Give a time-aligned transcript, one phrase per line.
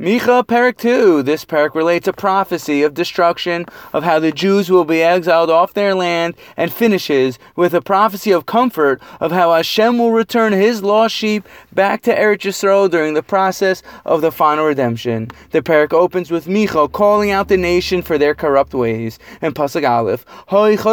[0.00, 1.22] Micha Parak 2.
[1.24, 5.74] This parak relates a prophecy of destruction of how the Jews will be exiled off
[5.74, 10.82] their land and finishes with a prophecy of comfort of how Hashem will return his
[10.82, 15.28] lost sheep back to Eretz Yisrael during the process of the final redemption.
[15.50, 19.18] The parak opens with Micha calling out the nation for their corrupt ways.
[19.42, 20.86] And Pasuk Aleph, yasua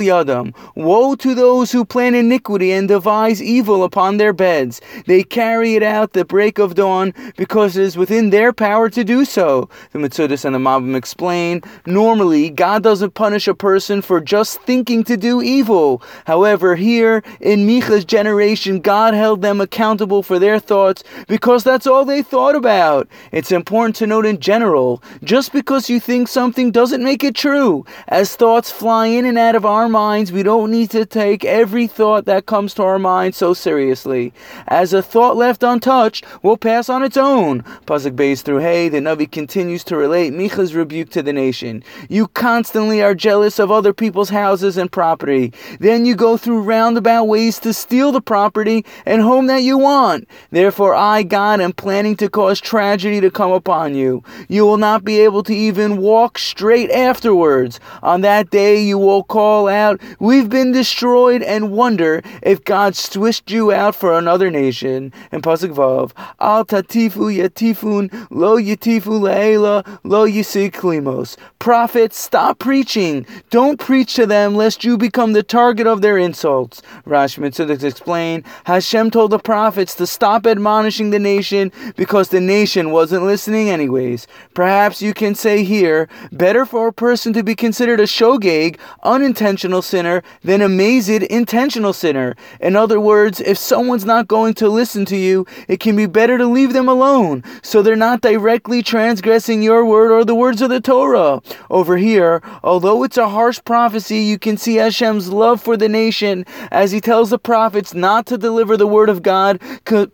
[0.00, 0.54] yadam.
[0.74, 4.80] Woe to those who plan iniquity and divide evil upon their beds.
[5.06, 9.04] They carry it out the break of dawn because it is within their power to
[9.04, 9.68] do so.
[9.92, 15.04] The Metzudas and the Malbim explain normally, God doesn't punish a person for just thinking
[15.04, 16.02] to do evil.
[16.26, 22.04] However, here in Micha's generation, God held them accountable for their thoughts because that's all
[22.04, 23.08] they thought about.
[23.32, 27.84] It's important to note in general, just because you think something doesn't make it true.
[28.08, 31.86] As thoughts fly in and out of our minds, we don't need to take every
[31.86, 34.32] thought that comes to our mind so seriously.
[34.66, 37.62] As a thought left untouched will pass on its own.
[37.86, 41.82] Pasuk Beis through Hey, the Navi continues to relate Micha's rebuke to the nation.
[42.10, 45.52] You constantly are jealous of other people's houses and property.
[45.80, 50.28] Then you go through roundabout ways to steal the property and home that you want.
[50.50, 54.22] Therefore, I, God, am planning to cause tragedy to come upon you.
[54.48, 57.80] You will not be able to even walk straight afterwards.
[58.02, 63.50] On that day, you will call out, We've been destroyed, and wonder if God switched
[63.50, 65.12] you out for another nation.
[65.32, 71.36] And Pasuk Vav, Al tatifu yatifun, lo yatifu le'ela, lo yisik klimos.
[71.58, 73.26] Prophets, stop preaching.
[73.50, 76.82] Don't preach to them lest you become the target of their insults.
[77.06, 82.90] Rashi Metzudas explain, Hashem told the prophets to stop admonishing the nation because the nation
[82.90, 84.26] wasn't listening anyways.
[84.54, 89.82] Perhaps you can say here, better for a person to be considered a shogeg, unintentional
[89.82, 92.34] sinner, than a mazed intentional sinner.
[92.60, 96.38] In other words, if someone's not going to listen to you, it can be better
[96.38, 100.70] to leave them alone so they're not directly transgressing your word or the words of
[100.70, 101.42] the Torah.
[101.68, 106.46] Over here, although it's a harsh prophecy, you can see Hashem's love for the nation
[106.70, 109.60] as he tells the prophets not to deliver the word of God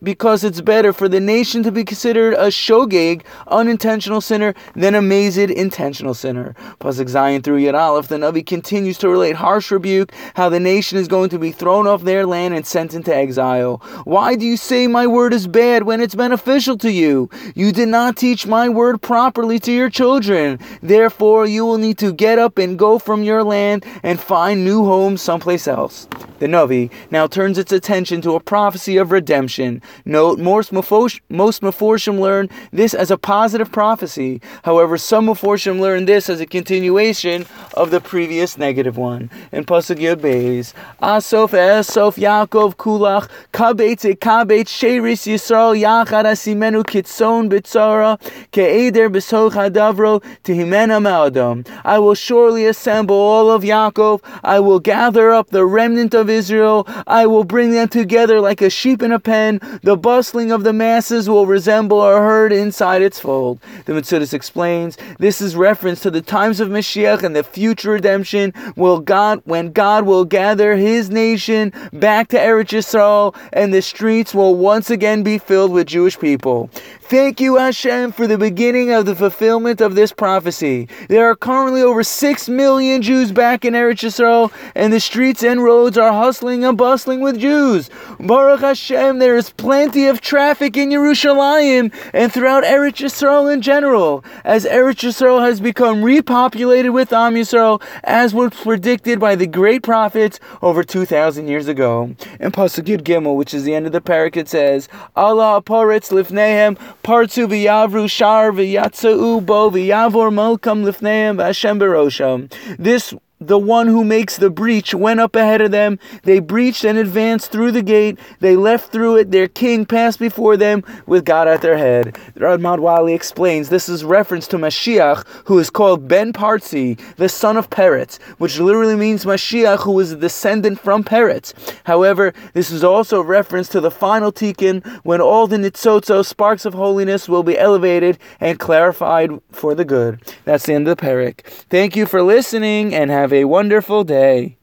[0.02, 5.02] because it's better for the nation to be considered a shogeg, unintentional sinner, than a
[5.02, 6.54] mazed intentional sinner.
[6.80, 11.08] Pasuk Zayin through Yad the Navi continues to relate harsh rebuke, how the nation is
[11.08, 13.78] going to be thrown off their land and sent into exile.
[14.04, 17.28] Why do you say my word is bad when it's beneficial to you?
[17.54, 20.58] You did not teach my word properly to your children.
[20.82, 24.84] Therefore, you will need to get up and go from your land and find new
[24.84, 26.08] homes someplace else.
[26.38, 29.80] The Navi now turns its attention to a prophecy of redemption.
[30.04, 34.40] Note, most Meforshim learn this as a positive prophecy.
[34.62, 39.30] However, some Meforshim learn this as a continuation of the previous negative one.
[39.52, 47.48] In Pasuk Yud Beis, Asof Esof Yaakov Kulach Kabetz Kabetz Sheris Yisrael Yachad Asimenu Kitzon
[47.50, 48.20] Bitzara
[48.52, 51.66] Ke'eder Besoch Hadavro Tehimena Ma'adam.
[51.84, 54.20] I will surely assemble all of Yaakov.
[54.42, 56.86] I will gather up the remnant of Israel.
[57.06, 59.60] I will bring them together like a sheep in a pen.
[59.82, 63.60] The bustling of the masses will resemble a herd inside its fold.
[63.86, 68.52] The Metzudas explains this is reference to the times of Mashiach and the future redemption.
[68.76, 74.34] Will God, when God will gather His nation back to Eretz Yisrael, and the streets
[74.34, 76.68] will once again be filled with Jewish people.
[77.06, 80.88] Thank you, Hashem, for the beginning of the fulfillment of this prophecy.
[81.08, 85.62] There are currently over 6 million Jews back in Eretz Yisrael, and the streets and
[85.62, 87.88] roads are hustling and bustling with Jews.
[88.18, 94.24] Baruch Hashem, there is plenty of traffic in Yerushalayim and throughout Eretz Yisrael in general,
[94.42, 99.82] as Eretz Yisrael has become repopulated with Am Yisrael, as was predicted by the great
[99.82, 102.16] prophets over 2,000 years ago.
[102.40, 106.78] In Pasuk Gimel, which is the end of the parak, it says, Allah aparetz lifnehem
[107.02, 112.52] Partu v'yavru shar v'yatzau bo v'yavor malkam lifneim v'Hashem berosham.
[112.78, 115.98] This the one who makes the breach went up ahead of them.
[116.22, 118.18] They breached and advanced through the gate.
[118.40, 119.30] They left through it.
[119.30, 122.16] Their king passed before them with God at their head.
[122.36, 127.56] Ramad Wali explains this is reference to Mashiach, who is called Ben Partzi, the son
[127.56, 131.52] of Peretz, which literally means Mashiach, who is a descendant from Peretz.
[131.84, 136.74] However, this is also reference to the final tikkun, when all the nitzotzo, sparks of
[136.74, 140.20] holiness, will be elevated and clarified for the good.
[140.44, 141.40] That's the end of the parak.
[141.68, 144.56] Thank you for listening and have a wonderful day.